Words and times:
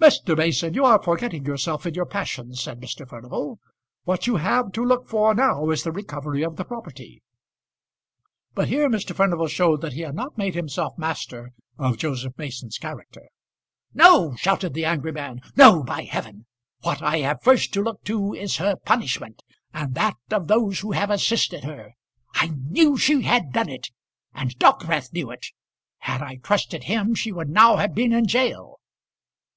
"Mr. 0.00 0.36
Mason, 0.36 0.74
you 0.74 0.84
are 0.84 1.00
forgetting 1.00 1.44
yourself 1.44 1.86
in 1.86 1.94
your 1.94 2.06
passion," 2.06 2.52
said 2.56 2.80
Mr. 2.80 3.08
Furnival. 3.08 3.60
"What 4.02 4.26
you 4.26 4.34
have 4.34 4.72
to 4.72 4.84
look 4.84 5.06
for 5.06 5.32
now 5.32 5.70
is 5.70 5.84
the 5.84 5.92
recovery 5.92 6.42
of 6.42 6.56
the 6.56 6.64
property." 6.64 7.22
But 8.52 8.66
here 8.66 8.90
Mr. 8.90 9.14
Furnival 9.14 9.46
showed 9.46 9.82
that 9.82 9.92
he 9.92 10.00
had 10.00 10.16
not 10.16 10.36
made 10.36 10.56
himself 10.56 10.98
master 10.98 11.52
of 11.78 11.98
Joseph 11.98 12.36
Mason's 12.36 12.78
character. 12.78 13.28
"No," 13.94 14.34
shouted 14.34 14.74
the 14.74 14.84
angry 14.84 15.12
man; 15.12 15.40
"no, 15.54 15.84
by 15.84 16.02
heaven. 16.02 16.46
What 16.80 17.00
I 17.00 17.18
have 17.18 17.40
first 17.44 17.72
to 17.74 17.80
look 17.84 18.02
to 18.06 18.34
is 18.34 18.56
her 18.56 18.74
punishment, 18.74 19.40
and 19.72 19.94
that 19.94 20.16
of 20.32 20.48
those 20.48 20.80
who 20.80 20.90
have 20.90 21.10
assisted 21.10 21.62
her. 21.62 21.92
I 22.34 22.48
knew 22.48 22.96
she 22.96 23.22
had 23.22 23.52
done 23.52 23.68
it, 23.68 23.92
and 24.34 24.58
Dockwrath 24.58 25.12
knew 25.12 25.30
it. 25.30 25.46
Had 25.98 26.22
I 26.22 26.38
trusted 26.42 26.82
him, 26.82 27.14
she 27.14 27.30
would 27.30 27.50
now 27.50 27.76
have 27.76 27.94
been 27.94 28.12
in 28.12 28.24
gaol." 28.24 28.80